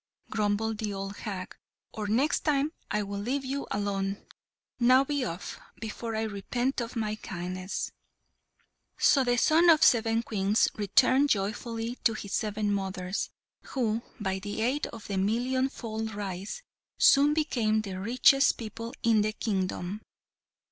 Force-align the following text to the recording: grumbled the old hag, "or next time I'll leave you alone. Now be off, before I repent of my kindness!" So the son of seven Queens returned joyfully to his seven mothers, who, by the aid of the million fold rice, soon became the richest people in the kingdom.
grumbled 0.31 0.79
the 0.79 0.91
old 0.91 1.15
hag, 1.17 1.55
"or 1.93 2.07
next 2.07 2.39
time 2.39 2.71
I'll 2.89 3.05
leave 3.05 3.45
you 3.45 3.67
alone. 3.69 4.25
Now 4.79 5.03
be 5.03 5.23
off, 5.23 5.59
before 5.79 6.15
I 6.15 6.23
repent 6.23 6.81
of 6.81 6.95
my 6.95 7.13
kindness!" 7.13 7.91
So 8.97 9.23
the 9.23 9.37
son 9.37 9.69
of 9.69 9.83
seven 9.83 10.23
Queens 10.23 10.67
returned 10.73 11.29
joyfully 11.29 11.97
to 11.97 12.15
his 12.15 12.33
seven 12.33 12.73
mothers, 12.73 13.29
who, 13.61 14.01
by 14.19 14.39
the 14.39 14.63
aid 14.63 14.87
of 14.87 15.05
the 15.07 15.17
million 15.19 15.69
fold 15.69 16.15
rice, 16.15 16.63
soon 16.97 17.35
became 17.35 17.81
the 17.81 17.99
richest 17.99 18.57
people 18.57 18.95
in 19.03 19.21
the 19.21 19.33
kingdom. 19.33 20.01